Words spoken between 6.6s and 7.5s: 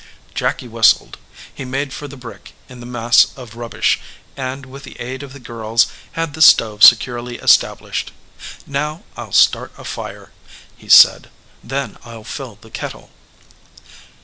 securely